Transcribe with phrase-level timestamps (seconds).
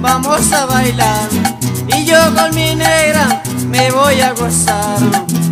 [0.00, 1.28] vamos a bailar.
[1.96, 4.98] Y yo con mi negra me voy a gozar.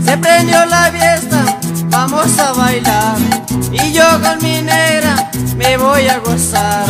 [0.04, 3.16] Se prendió la fiesta, vamos a bailar.
[3.70, 6.84] Y yo con mi negra me voy a gozar.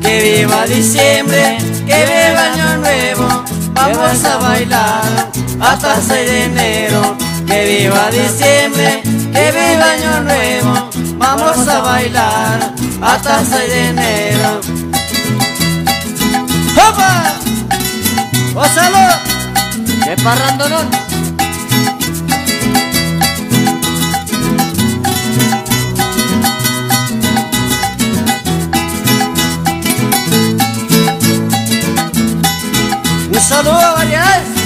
[0.00, 5.30] Que viva diciembre, que viva año nuevo, vamos a bailar
[5.60, 7.16] hasta 6 de enero.
[7.46, 14.67] Que viva diciembre, que viva año nuevo, vamos a bailar hasta 6 de enero.
[16.88, 17.34] ¡Opa!
[18.54, 19.06] ¡Gózalo!
[20.04, 20.88] ¡Qué parrandonón!
[33.30, 34.57] Un saludo a variedades.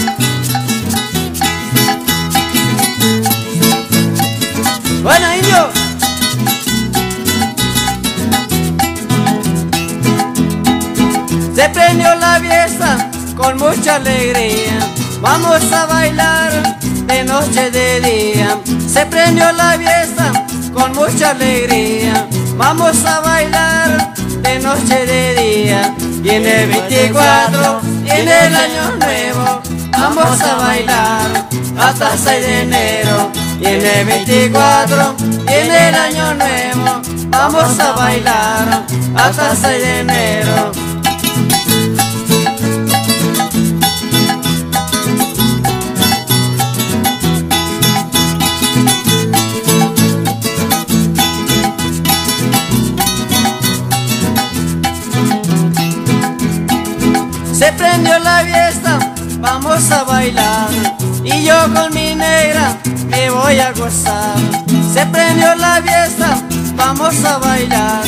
[11.62, 14.80] Se prendió la fiesta con mucha alegría.
[15.20, 18.58] Vamos a bailar de noche de día.
[18.92, 20.32] Se prendió la fiesta
[20.74, 22.26] con mucha alegría.
[22.56, 25.94] Vamos a bailar de noche de día.
[26.24, 32.62] Y en el 24 y en el año nuevo vamos a bailar hasta 6 de
[32.62, 33.30] enero.
[33.60, 35.14] Y en el 24
[35.46, 40.81] y en el año nuevo vamos a bailar hasta 6 de enero.
[57.92, 58.98] Prendió la fiesta,
[59.38, 60.70] vamos a bailar.
[61.24, 64.36] Y yo con mi negra me voy a gozar.
[64.94, 66.42] Se prendió la fiesta,
[66.74, 68.04] vamos a bailar.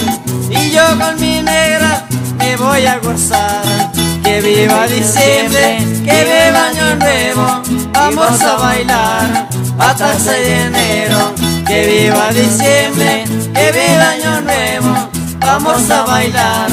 [0.49, 2.07] Y yo con mi negra
[2.39, 3.93] me voy a gozar.
[4.23, 7.63] Que viva diciembre, que viva año nuevo.
[7.93, 11.35] Vamos a bailar hasta el 6 de enero.
[11.67, 13.25] Que viva diciembre,
[13.55, 15.11] que viva año nuevo.
[15.41, 16.71] Vamos a bailar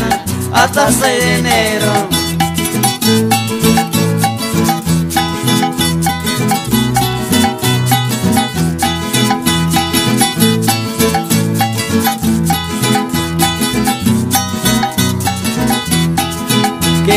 [0.53, 2.20] hasta el 6 de enero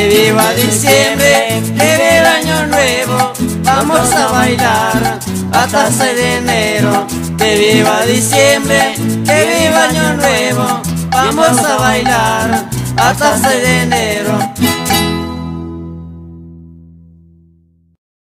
[0.04, 3.32] Que viva diciembre, que viva año nuevo,
[3.62, 5.18] vamos a bailar
[5.50, 7.06] hasta 6 de enero.
[7.38, 13.93] Que viva diciembre, que viva año nuevo, vamos a bailar hasta 6 de enero.